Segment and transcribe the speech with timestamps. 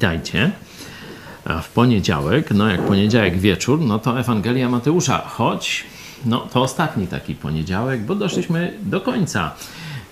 [0.00, 0.50] Witajcie.
[1.62, 5.84] W poniedziałek, no jak poniedziałek wieczór, no to Ewangelia Mateusza, choć
[6.24, 9.54] no to ostatni taki poniedziałek, bo doszliśmy do końca.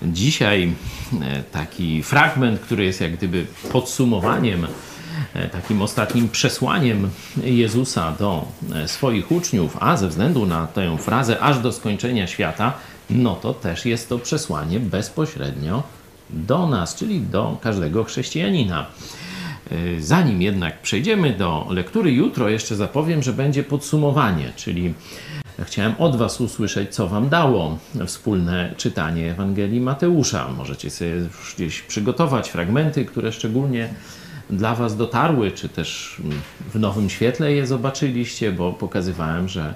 [0.01, 0.73] Dzisiaj
[1.21, 4.67] e, taki fragment, który jest jak gdyby podsumowaniem,
[5.33, 7.09] e, takim ostatnim przesłaniem
[7.43, 12.73] Jezusa do e, swoich uczniów, a ze względu na tę frazę aż do skończenia świata,
[13.09, 15.83] no to też jest to przesłanie bezpośrednio
[16.29, 18.85] do nas, czyli do każdego chrześcijanina.
[19.71, 24.93] Y, zanim jednak przejdziemy do lektury, jutro jeszcze zapowiem, że będzie podsumowanie, czyli
[25.63, 30.47] chciałem od Was usłyszeć, co Wam dało wspólne czytanie Ewangelii Mateusza.
[30.57, 33.89] Możecie sobie już gdzieś przygotować fragmenty, które szczególnie
[34.49, 36.17] dla Was dotarły, czy też
[36.73, 39.75] w nowym świetle je zobaczyliście, bo pokazywałem, że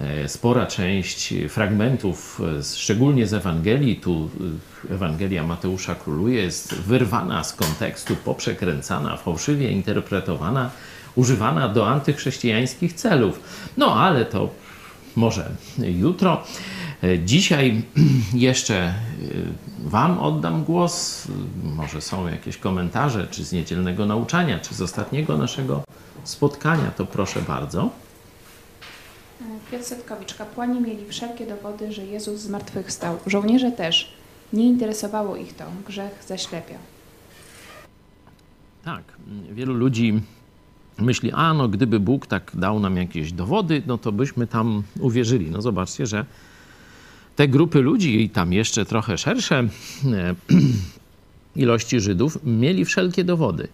[0.00, 7.44] e, spora część fragmentów, e, szczególnie z Ewangelii, tu e, Ewangelia Mateusza króluje, jest wyrwana
[7.44, 10.70] z kontekstu, poprzekręcana, fałszywie interpretowana,
[11.14, 13.40] używana do antychrześcijańskich celów.
[13.76, 14.50] No ale to
[15.16, 16.42] może jutro.
[17.24, 17.82] Dzisiaj
[18.34, 18.94] jeszcze
[19.78, 21.28] Wam oddam głos.
[21.64, 25.82] Może są jakieś komentarze, czy z niedzielnego nauczania, czy z ostatniego naszego
[26.24, 27.90] spotkania, to proszę bardzo.
[29.70, 33.18] Piotr Setkowicz, kapłani mieli wszelkie dowody, że Jezus zmartwychwstał.
[33.26, 34.17] Żołnierze też.
[34.52, 35.64] Nie interesowało ich to.
[35.86, 36.78] Grzech zaślepia.
[38.84, 39.02] Tak,
[39.52, 40.20] wielu ludzi
[40.98, 45.50] myśli, a no gdyby Bóg tak dał nam jakieś dowody, no to byśmy tam uwierzyli.
[45.50, 46.24] No zobaczcie, że
[47.36, 50.34] te grupy ludzi i tam jeszcze trochę szersze e,
[51.56, 53.68] ilości Żydów mieli wszelkie dowody,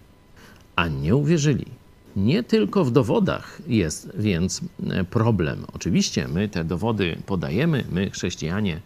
[0.75, 1.65] a nie uwierzyli.
[2.15, 5.65] Nie tylko w dowodach jest więc e, problem.
[5.73, 8.81] Oczywiście my te dowody podajemy, my chrześcijanie,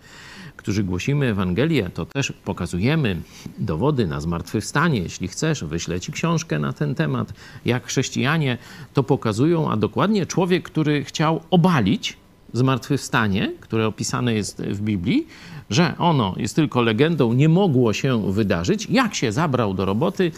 [0.60, 3.22] którzy głosimy Ewangelię, to też pokazujemy
[3.58, 5.00] dowody na zmartwychwstanie.
[5.00, 7.34] Jeśli chcesz, wyślę ci książkę na ten temat.
[7.66, 8.58] Jak chrześcijanie
[8.94, 12.18] to pokazują, a dokładnie człowiek, który chciał obalić
[12.54, 15.28] zmartwychwstanie, które opisane jest w Biblii,
[15.70, 18.88] że ono jest tylko legendą, nie mogło się wydarzyć.
[18.90, 20.32] Jak się zabrał do roboty,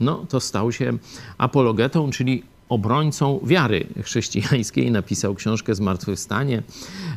[0.00, 0.98] no to stał się
[1.38, 4.90] apologetą, czyli obrońcą wiary chrześcijańskiej.
[4.90, 6.62] Napisał książkę Zmartwychwstanie.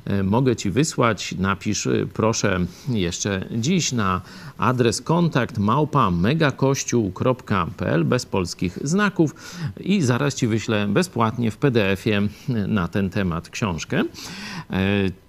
[0.05, 1.35] E, mogę ci wysłać.
[1.39, 4.21] Napisz proszę jeszcze dziś na
[4.57, 9.35] adres kontakt małpa megakościół.pl bez polskich znaków
[9.79, 12.21] i zaraz ci wyślę bezpłatnie w PDF-ie
[12.67, 14.03] na ten temat książkę.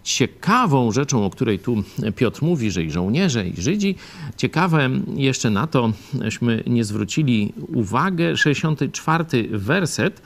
[0.04, 1.82] Ciekawą rzeczą, o której tu
[2.16, 3.94] Piotr mówi, że i żołnierze, i Żydzi,
[4.36, 10.22] ciekawe jeszcze na to, żeśmy nie zwrócili uwagę, 64 werset,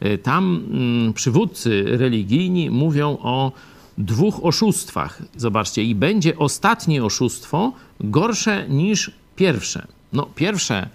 [0.00, 3.52] e, tam mm, przywódcy religijni mówią o
[3.98, 5.22] dwóch oszustwach.
[5.36, 9.86] Zobaczcie, i będzie ostatnie oszustwo gorsze niż pierwsze.
[10.12, 10.88] No, pierwsze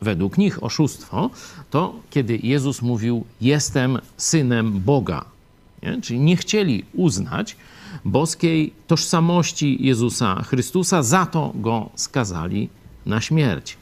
[0.00, 1.30] według nich oszustwo
[1.70, 5.24] to kiedy Jezus mówił: Jestem synem Boga.
[5.82, 6.00] Nie?
[6.00, 7.56] Czyli nie chcieli uznać
[8.04, 12.68] boskiej tożsamości Jezusa Chrystusa, za to go skazali
[13.06, 13.76] na śmierć.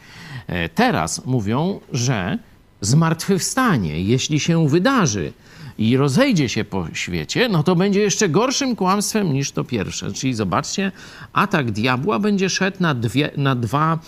[0.46, 2.38] E, teraz mówią, że
[2.80, 5.32] zmartwychwstanie, jeśli się wydarzy,
[5.80, 10.12] i rozejdzie się po świecie, no to będzie jeszcze gorszym kłamstwem niż to pierwsze.
[10.12, 10.92] Czyli zobaczcie,
[11.32, 13.98] atak diabła będzie szedł na, dwie, na dwa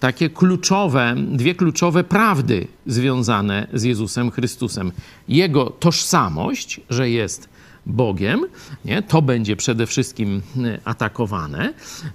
[0.00, 4.92] takie kluczowe, dwie kluczowe prawdy związane z Jezusem Chrystusem.
[5.28, 7.48] Jego tożsamość, że jest
[7.86, 8.46] Bogiem,
[8.84, 9.02] nie?
[9.02, 11.68] to będzie przede wszystkim y, atakowane.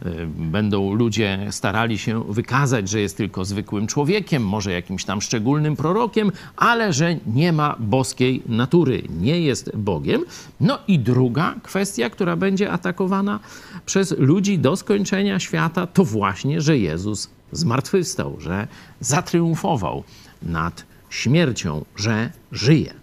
[0.06, 5.76] Y, będą ludzie starali się wykazać, że jest tylko zwykłym człowiekiem, może jakimś tam szczególnym
[5.76, 10.26] prorokiem, ale że nie ma boskiej natury, nie jest Bogiem.
[10.60, 13.40] No i druga kwestia, która będzie atakowana
[13.86, 18.68] przez ludzi do skończenia świata, to właśnie, że Jezus zmartwychwstał, że
[19.00, 20.04] zatriumfował
[20.42, 22.94] nad śmiercią, że żyje.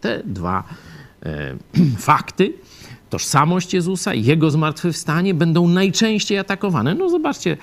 [0.00, 0.64] Te dwa
[1.98, 2.52] fakty,
[3.10, 6.94] tożsamość Jezusa i Jego zmartwychwstanie będą najczęściej atakowane.
[6.94, 7.56] No zobaczcie,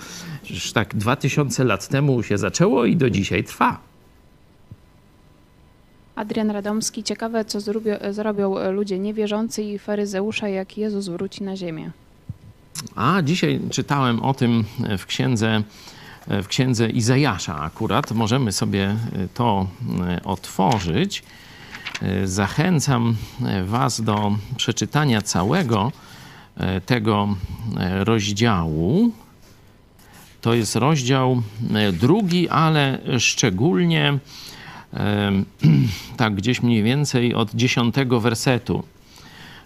[0.50, 3.80] już tak 2000 lat temu się zaczęło i do dzisiaj trwa.
[6.16, 11.92] Adrian Radomski, ciekawe co zrobią, zrobią ludzie niewierzący i faryzeusze, jak Jezus wróci na ziemię.
[12.96, 14.64] A dzisiaj czytałem o tym
[14.98, 15.64] w księdze,
[16.28, 18.12] w księdze Izajasza akurat.
[18.12, 18.96] Możemy sobie
[19.34, 19.68] to
[20.24, 21.24] otworzyć.
[22.02, 25.92] E, zachęcam e, Was do przeczytania całego
[26.58, 27.36] e, tego
[28.00, 29.12] rozdziału.
[30.42, 31.42] To jest rozdział
[31.94, 34.20] drugi, ale szczególnie
[36.18, 38.84] tak gdzieś mniej więcej od dziesiątego wersetu.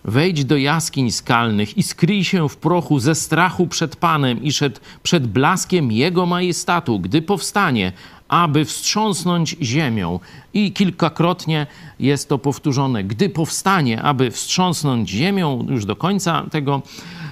[0.05, 4.81] Wejdź do jaskiń skalnych i skryj się w prochu ze strachu przed Panem i przed,
[5.03, 7.91] przed blaskiem Jego majestatu, gdy powstanie,
[8.27, 10.19] aby wstrząsnąć ziemią.
[10.53, 11.67] I kilkakrotnie
[11.99, 13.03] jest to powtórzone.
[13.03, 16.81] Gdy powstanie, aby wstrząsnąć ziemią, już do końca tego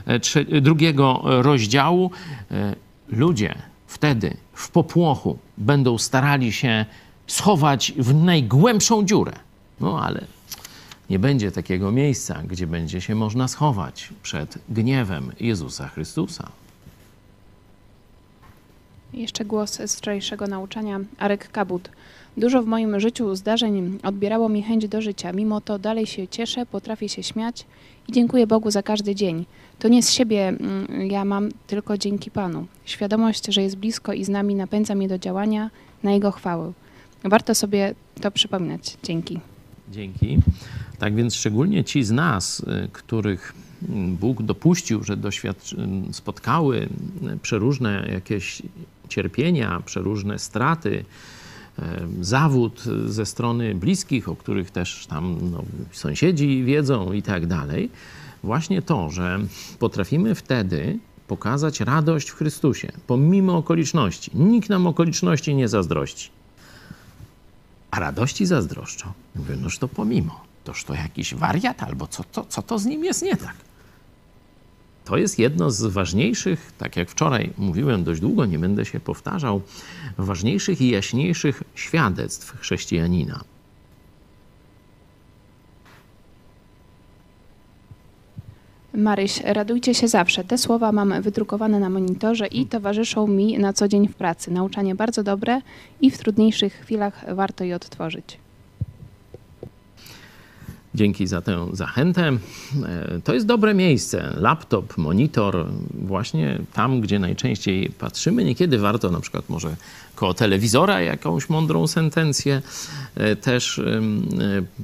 [0.06, 2.12] e, drugiego rozdziału,
[2.52, 2.76] e,
[3.10, 3.56] ludzie
[3.88, 6.86] wtedy w popłochu będą starali się
[7.28, 9.34] schować w najgłębszą dziurę.
[9.80, 10.35] No ale
[11.10, 16.52] nie będzie takiego miejsca, gdzie będzie się można schować przed gniewem Jezusa Chrystusa.
[19.14, 21.00] Jeszcze głos z wczorajszego nauczania.
[21.18, 21.90] Arek Kabut.
[22.38, 25.32] Dużo w moim życiu zdarzeń odbierało mi chęć do życia.
[25.34, 27.66] Mimo to dalej się cieszę, potrafię się śmiać
[28.08, 29.46] i dziękuję Bogu za każdy dzień.
[29.80, 32.66] To nie z siebie mm, ja mam, tylko dzięki Panu.
[32.86, 35.70] Świadomość, że jest blisko i z nami napędza mnie do działania
[36.04, 36.72] na Jego chwałę.
[37.24, 38.98] Warto sobie to przypominać.
[39.04, 39.40] Dzięki.
[39.92, 40.40] Dzięki.
[41.00, 43.54] Tak więc szczególnie ci z nas, y, których
[44.20, 46.90] Bóg dopuścił, że doświadcz- spotkały
[47.42, 48.62] przeróżne jakieś
[49.10, 51.06] cierpienia, przeróżne straty,
[52.22, 57.90] zawód ze strony bliskich, o których też tam no, sąsiedzi wiedzą i tak dalej.
[58.44, 59.40] Właśnie to, że
[59.80, 64.32] potrafimy wtedy pokazać radość w Chrystusie, pomimo okoliczności.
[64.34, 66.30] Nikt nam okoliczności nie zazdrości.
[67.92, 69.12] A radości zazdroszczą.
[69.36, 70.42] Mówię, noż to pomimo.
[70.66, 73.56] Toż to jakiś wariat, albo co to, co to z nim jest nie tak?
[75.06, 79.62] To jest jedno z ważniejszych, tak jak wczoraj mówiłem dość długo, nie będę się powtarzał,
[80.18, 83.44] ważniejszych i jaśniejszych świadectw chrześcijanina.
[88.94, 90.44] Maryś, radujcie się zawsze.
[90.44, 94.52] Te słowa mam wydrukowane na monitorze i towarzyszą mi na co dzień w pracy.
[94.52, 95.62] Nauczanie bardzo dobre
[96.02, 98.45] i w trudniejszych chwilach warto je odtworzyć.
[100.96, 102.28] Dzięki za tę zachętę.
[102.86, 104.34] E, to jest dobre miejsce.
[104.38, 108.44] Laptop, monitor, właśnie tam, gdzie najczęściej patrzymy.
[108.44, 109.76] Niekiedy warto na przykład może
[110.16, 112.62] koło telewizora jakąś mądrą sentencję
[113.16, 113.80] e, też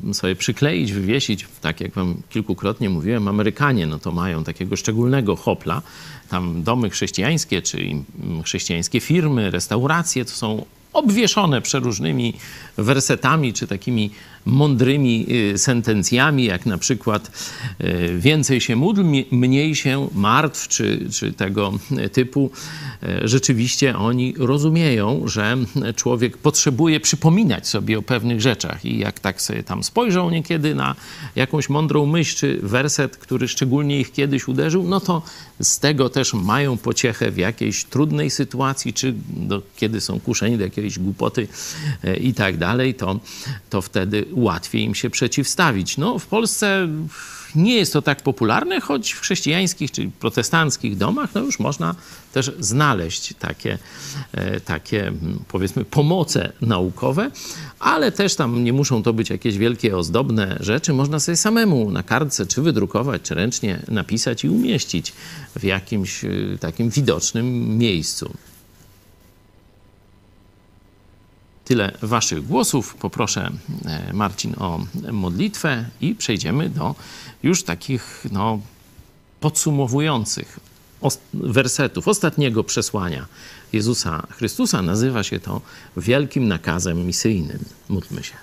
[0.09, 1.47] e, sobie przykleić, wywiesić.
[1.61, 5.81] Tak jak wam kilkukrotnie mówiłem, Amerykanie no to mają takiego szczególnego hopla.
[6.29, 7.77] Tam domy chrześcijańskie, czy
[8.43, 12.33] chrześcijańskie firmy, restauracje to są obwieszone przeróżnymi
[12.77, 14.11] wersetami czy takimi
[14.45, 17.31] mądrymi y, sentencjami, jak na przykład
[17.81, 21.73] y, więcej się módl, mniej się martw, czy, czy tego
[22.11, 22.51] typu.
[23.03, 25.57] Y, rzeczywiście oni rozumieją, że
[25.95, 30.95] człowiek potrzebuje przypominać sobie o pewnych rzeczach i jak tak sobie tam spojrzą niekiedy na
[31.35, 35.21] jakąś mądrą myśl, czy werset, który szczególnie ich kiedyś uderzył, no to
[35.59, 40.63] z tego też mają pociechę w jakiejś trudnej sytuacji, czy do, kiedy są kuszeni do
[40.63, 41.47] jakiejś głupoty
[42.21, 43.19] i tak dalej, to,
[43.69, 45.97] to wtedy łatwiej im się przeciwstawić.
[45.97, 46.87] No, w Polsce
[47.55, 51.95] nie jest to tak popularne, choć w chrześcijańskich czy protestanckich domach no już można
[52.33, 53.77] też znaleźć takie,
[54.31, 55.11] e, takie
[55.47, 57.31] powiedzmy pomoce naukowe,
[57.79, 60.93] ale też tam nie muszą to być jakieś wielkie ozdobne rzeczy.
[60.93, 65.13] Można sobie samemu na kartce czy wydrukować, czy ręcznie napisać i umieścić
[65.55, 68.33] w jakimś e, takim widocznym miejscu.
[71.71, 72.95] Tyle Waszych głosów.
[72.95, 73.51] Poproszę
[73.85, 74.79] e, Marcin o
[75.11, 76.95] modlitwę i przejdziemy do
[77.43, 78.59] już takich no,
[79.39, 80.59] podsumowujących
[81.33, 83.25] wersetów ostatniego przesłania
[83.73, 84.81] Jezusa Chrystusa.
[84.81, 85.61] Nazywa się to
[85.97, 87.59] wielkim nakazem misyjnym.
[87.89, 88.35] Módlmy się.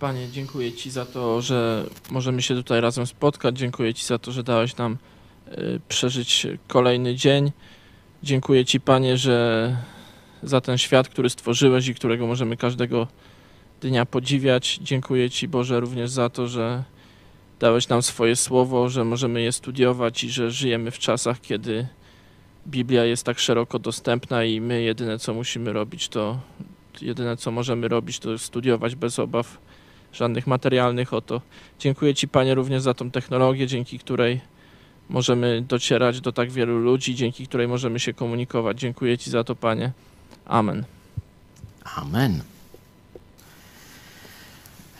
[0.00, 3.58] Panie, dziękuję Ci za to, że możemy się tutaj razem spotkać.
[3.58, 4.96] Dziękuję Ci za to, że dałeś nam
[5.48, 7.52] y, przeżyć kolejny dzień.
[8.22, 9.76] Dziękuję Ci, Panie, że
[10.42, 13.06] za ten świat, który stworzyłeś i którego możemy każdego
[13.80, 14.78] dnia podziwiać.
[14.82, 16.84] Dziękuję Ci, Boże, również za to, że
[17.60, 21.86] dałeś nam swoje słowo, że możemy je studiować i że żyjemy w czasach, kiedy
[22.66, 26.40] Biblia jest tak szeroko dostępna i my jedyne, co musimy robić, to
[27.02, 29.58] jedyne, co możemy robić, to studiować bez obaw
[30.12, 31.40] żadnych materialnych o to.
[31.78, 34.40] Dziękuję Ci, Panie, również za tą technologię, dzięki której
[35.08, 38.80] możemy docierać do tak wielu ludzi, dzięki której możemy się komunikować.
[38.80, 39.92] Dziękuję Ci za to, Panie.
[40.46, 40.84] Amen.
[41.96, 42.42] Amen.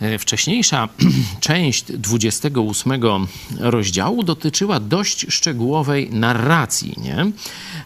[0.00, 0.88] E, wcześniejsza
[1.40, 2.92] część 28
[3.60, 6.94] rozdziału dotyczyła dość szczegółowej narracji.
[6.98, 7.26] Nie?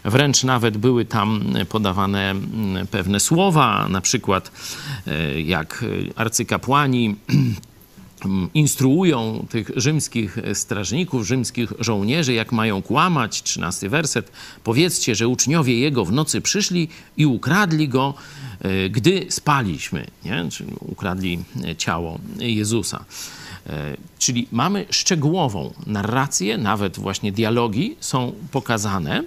[0.05, 4.51] Wręcz nawet były tam podawane mm, pewne słowa, na przykład
[5.07, 5.85] e, jak
[6.15, 7.15] arcykapłani
[8.53, 13.43] instruują tych rzymskich strażników, rzymskich żołnierzy, jak mają kłamać.
[13.43, 14.31] Trzynasty werset.
[14.63, 18.13] Powiedzcie, że uczniowie jego w nocy przyszli i ukradli go,
[18.61, 20.49] e, gdy spaliśmy, nie?
[20.51, 21.39] Czyli ukradli
[21.77, 23.05] ciało Jezusa.
[23.69, 29.23] E, czyli mamy szczegółową narrację, nawet właśnie dialogi są pokazane.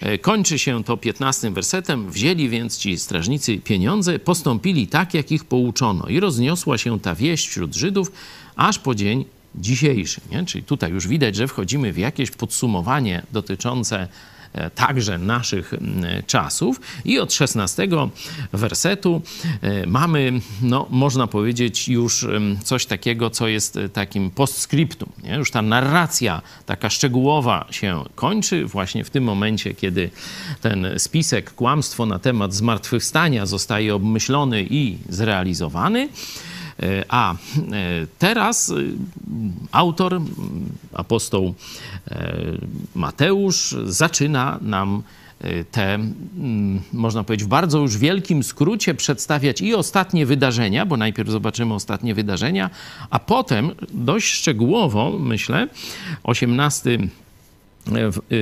[0.00, 2.10] E, kończy się to 15 wersetem.
[2.10, 6.08] Wzięli więc ci strażnicy pieniądze, postąpili tak, jak ich pouczono.
[6.08, 8.12] I rozniosła się ta wieść wśród Żydów,
[8.56, 9.24] aż po dzień
[9.54, 10.20] dzisiejszy.
[10.30, 10.44] Nie?
[10.44, 14.08] Czyli tutaj już widać, że wchodzimy w jakieś podsumowanie dotyczące
[14.74, 15.74] także naszych
[16.26, 16.80] czasów.
[17.04, 17.88] I od 16
[18.52, 19.22] wersetu
[19.62, 22.26] e, mamy, no, można powiedzieć, już
[22.64, 25.12] coś takiego, co jest e, takim postscriptum.
[25.22, 25.34] Nie?
[25.34, 30.10] Już ta narracja taka szczegółowa się kończy właśnie w tym momencie, kiedy
[30.60, 36.08] ten spisek, kłamstwo na temat zmartwychwstania zostaje obmyślony i zrealizowany.
[36.82, 37.36] E, a e,
[38.18, 38.74] teraz e,
[39.72, 40.20] autor,
[40.94, 41.54] apostoł
[42.94, 45.02] Mateusz, zaczyna nam
[45.70, 45.98] te,
[46.92, 52.14] można powiedzieć, w bardzo już wielkim skrócie przedstawiać i ostatnie wydarzenia, bo najpierw zobaczymy ostatnie
[52.14, 52.70] wydarzenia,
[53.10, 55.68] a potem dość szczegółowo, myślę,
[56.24, 56.98] 18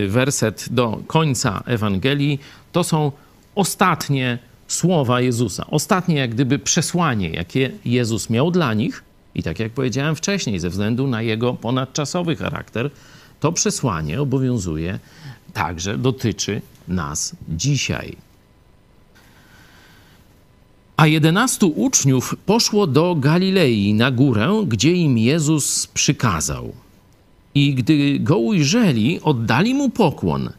[0.08, 2.38] werset do końca Ewangelii.
[2.72, 3.12] To są
[3.54, 4.38] ostatnie
[4.74, 5.66] słowa Jezusa.
[5.70, 9.04] Ostatnie, jak gdyby przesłanie, jakie Jezus miał dla nich,
[9.34, 12.90] i tak jak powiedziałem wcześniej, ze względu na jego ponadczasowy charakter,
[13.40, 14.98] to przesłanie obowiązuje
[15.52, 18.16] także, dotyczy nas dzisiaj.
[20.96, 26.72] A jedenastu uczniów poszło do Galilei na górę, gdzie im Jezus przykazał.
[27.54, 30.50] I gdy go ujrzeli, oddali mu pokłon,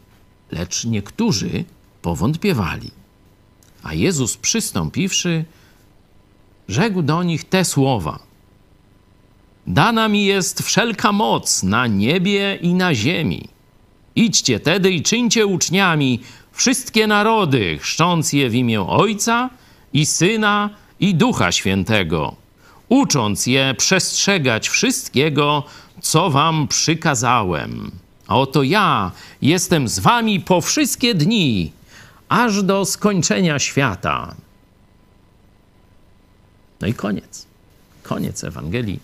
[0.52, 1.64] lecz niektórzy
[2.02, 2.90] powątpiewali.
[3.86, 5.44] A Jezus przystąpiwszy,
[6.68, 8.18] rzekł do nich te słowa:
[9.66, 13.48] Dana mi jest wszelka moc na niebie i na ziemi.
[14.16, 16.20] Idźcie tedy i czyńcie uczniami
[16.52, 19.50] wszystkie narody, chrzcząc je w imię Ojca
[19.92, 22.36] i Syna i Ducha Świętego,
[22.88, 25.64] ucząc je przestrzegać wszystkiego,
[26.00, 27.90] co wam przykazałem.
[28.26, 29.12] A oto ja
[29.42, 31.72] jestem z wami po wszystkie dni,
[32.28, 34.34] aż do skończenia świata.
[36.80, 37.46] No i koniec.
[38.02, 39.00] Koniec Ewangelii.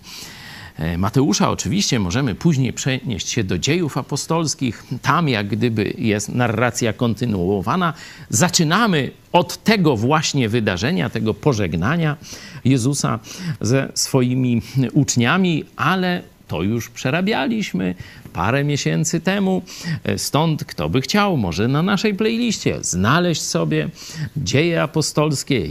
[0.79, 4.85] E, Mateusza oczywiście możemy później przenieść się do dziejów apostolskich.
[5.03, 7.93] Tam jak gdyby jest narracja kontynuowana.
[8.29, 12.17] Zaczynamy od tego właśnie wydarzenia, tego pożegnania
[12.65, 13.19] Jezusa
[13.61, 14.63] ze swoimi
[14.93, 17.95] uczniami, ale to już przerabialiśmy
[18.33, 19.63] parę miesięcy temu.
[20.05, 23.89] E, stąd, kto by chciał, może na naszej playliście znaleźć sobie
[24.37, 25.69] dzieje apostolskie.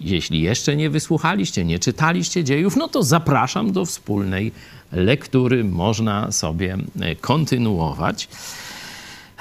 [0.00, 4.52] Jeśli jeszcze nie wysłuchaliście, nie czytaliście dziejów, no to zapraszam do wspólnej
[4.92, 5.64] lektury.
[5.64, 8.28] Można sobie e, kontynuować.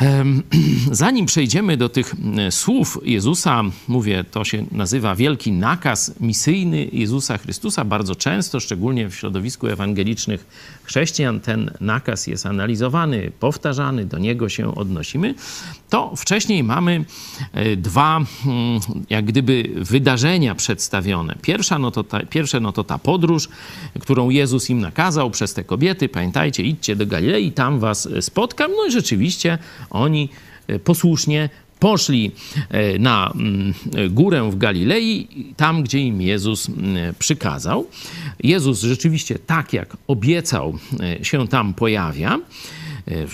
[0.92, 2.16] Zanim przejdziemy do tych
[2.50, 7.86] słów Jezusa, mówię, to się nazywa wielki nakaz misyjny Jezusa Chrystusa.
[7.86, 10.46] Bardzo często, szczególnie w środowisku ewangelicznych
[10.84, 15.36] chrześcijan, ten nakaz jest analizowany, powtarzany, do niego się odnosimy.
[15.90, 17.06] To wcześniej mamy
[17.54, 21.36] e, dwa, mm, jak gdyby, wydarzenia przedstawione.
[21.42, 23.50] Pierwsza, no to ta, pierwsze no to ta podróż,
[24.00, 26.10] którą Jezus im nakazał przez te kobiety.
[26.10, 28.72] Pamiętajcie, idźcie do Galilei, tam was spotkam.
[28.78, 29.58] No i rzeczywiście
[29.90, 30.30] oni
[30.68, 31.50] e, posłusznie
[31.80, 32.32] poszli
[32.70, 33.74] e, na mm,
[34.10, 37.88] górę w Galilei, tam gdzie im Jezus mm, przykazał.
[38.44, 40.78] Jezus rzeczywiście tak jak obiecał
[41.20, 42.40] e, się tam pojawia.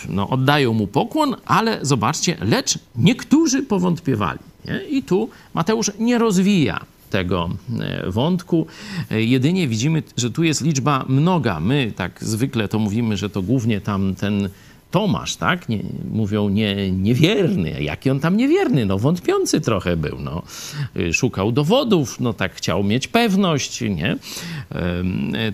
[0.09, 4.39] No, oddają mu pokłon, ale zobaczcie, lecz niektórzy powątpiewali.
[4.65, 4.81] Nie?
[4.89, 7.49] I tu Mateusz nie rozwija tego
[8.07, 8.67] wątku.
[9.11, 11.59] Jedynie widzimy, że tu jest liczba mnoga.
[11.59, 14.49] My tak zwykle to mówimy, że to głównie tam ten
[14.91, 15.69] Tomasz, tak?
[15.69, 17.83] Nie, mówią nie, niewierny.
[17.83, 18.85] Jaki on tam niewierny?
[18.85, 20.19] No wątpiący trochę był.
[20.19, 20.41] No.
[20.97, 24.17] Y, szukał dowodów, no tak chciał mieć pewność, nie?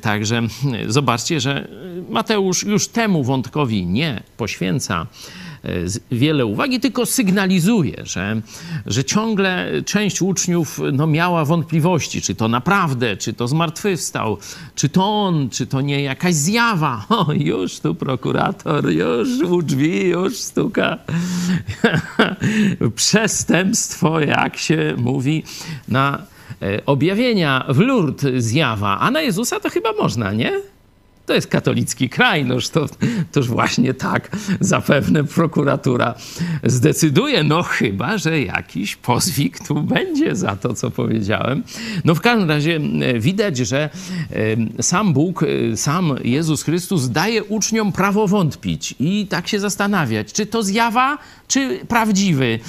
[0.01, 0.41] Także
[0.87, 1.67] zobaczcie, że
[2.09, 5.07] Mateusz już temu wątkowi nie poświęca
[6.11, 8.41] wiele uwagi, tylko sygnalizuje, że,
[8.85, 14.37] że ciągle część uczniów no, miała wątpliwości, czy to naprawdę, czy to zmartwychwstał,
[14.75, 17.05] czy to on, czy to nie jakaś zjawa.
[17.15, 20.97] O, już tu prokurator, już u drzwi, już stuka.
[22.95, 25.43] Przestępstwo, jak się mówi,
[25.87, 26.21] na
[26.61, 30.51] e, objawienia w Lourdes zjawa, a na Jezusa to chyba można, nie?
[31.25, 32.85] To jest katolicki kraj, noż to,
[33.31, 36.15] toż właśnie tak zapewne prokuratura
[36.63, 37.43] zdecyduje.
[37.43, 41.63] No chyba, że jakiś pozwik tu będzie za to, co powiedziałem.
[42.05, 43.89] No w każdym razie e, widać, że
[44.79, 50.33] e, sam Bóg, e, sam Jezus Chrystus daje uczniom prawo wątpić i tak się zastanawiać,
[50.33, 51.17] czy to zjawa,
[51.47, 52.59] czy prawdziwy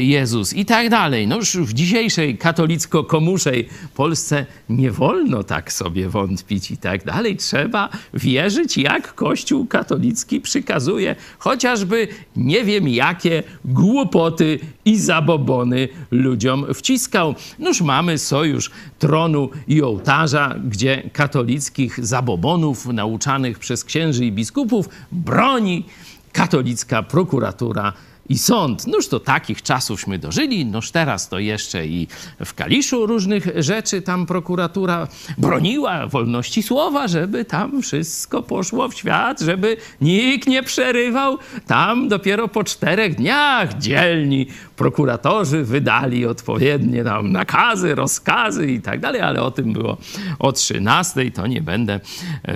[0.00, 1.26] Jezus i tak dalej.
[1.26, 7.36] No już w dzisiejszej katolicko-komuszej Polsce nie wolno tak sobie wątpić i tak dalej.
[7.36, 17.34] Trzeba wierzyć, jak Kościół katolicki przykazuje chociażby nie wiem jakie głupoty i zabobony ludziom wciskał.
[17.58, 25.84] Noż mamy sojusz tronu i ołtarza, gdzie katolickich zabobonów nauczanych przez księży i biskupów broni
[26.32, 27.92] katolicka prokuratura
[28.28, 28.86] i sąd.
[28.86, 32.08] Noż to takich czasówśmy dożyli, noż teraz to jeszcze i
[32.44, 35.08] w Kaliszu różnych rzeczy tam prokuratura
[35.38, 41.38] broniła wolności słowa, żeby tam wszystko poszło w świat, żeby nikt nie przerywał.
[41.66, 49.20] Tam dopiero po czterech dniach dzielni prokuratorzy wydali odpowiednie tam nakazy, rozkazy i tak dalej,
[49.20, 49.96] ale o tym było
[50.38, 52.00] o 13, to nie będę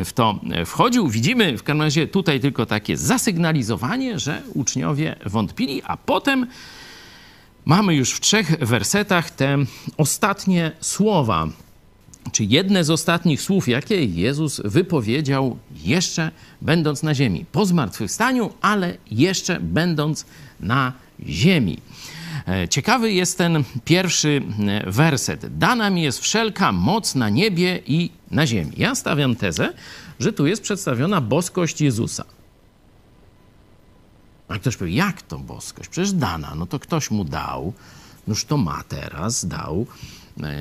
[0.05, 1.09] w to wchodził.
[1.09, 5.17] Widzimy w każdym razie tutaj tylko takie zasygnalizowanie, że uczniowie
[5.85, 6.47] a potem
[7.65, 9.59] mamy już w trzech wersetach te
[9.97, 11.49] ostatnie słowa,
[12.33, 17.45] czy jedne z ostatnich słów, jakie Jezus wypowiedział jeszcze będąc na ziemi.
[17.53, 20.27] Po zmartwychwstaniu, ale jeszcze będąc
[20.61, 20.93] na
[21.27, 21.79] ziemi.
[22.71, 24.43] Ciekawy jest ten pierwszy
[24.87, 25.59] werset.
[25.59, 28.73] Dana mi jest wszelka moc na niebie i na ziemi.
[28.77, 29.73] Ja stawiam tezę,
[30.21, 32.25] że tu jest przedstawiona boskość Jezusa.
[34.53, 35.89] A ktoś powie, jak to boskość?
[35.89, 37.73] Przecież dana, no to ktoś mu dał,
[38.27, 39.87] noż to ma teraz, dał,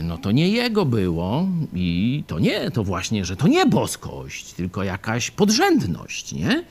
[0.04, 4.84] no to nie jego było i to nie, to właśnie, że to nie boskość, tylko
[4.84, 6.64] jakaś podrzędność, nie?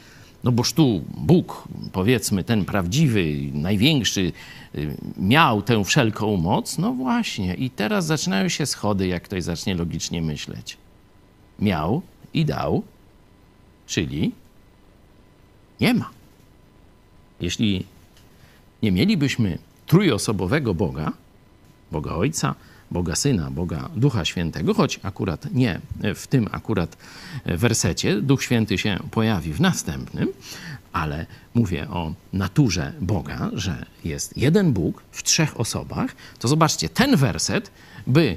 [0.44, 4.32] No boż tu Bóg, powiedzmy, ten prawdziwy, największy,
[5.16, 7.54] miał tę wszelką moc, no właśnie.
[7.54, 10.76] I teraz zaczynają się schody, jak ktoś zacznie logicznie myśleć.
[11.58, 12.02] Miał
[12.34, 12.82] i dał,
[13.86, 14.32] czyli
[15.80, 16.19] nie ma.
[17.40, 17.86] Jeśli
[18.82, 21.12] nie mielibyśmy trójosobowego Boga,
[21.92, 22.54] Boga Ojca,
[22.90, 25.80] Boga Syna, Boga Ducha Świętego, choć akurat nie
[26.14, 26.96] w tym akurat
[27.46, 30.28] wersecie, Duch Święty się pojawi w następnym,
[30.92, 37.16] ale mówię o naturze Boga, że jest jeden Bóg w trzech osobach, to zobaczcie, ten
[37.16, 37.70] werset
[38.06, 38.36] by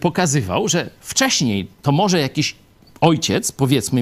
[0.00, 2.56] pokazywał, że wcześniej to może jakiś
[3.00, 3.92] ojciec, powiedzmy,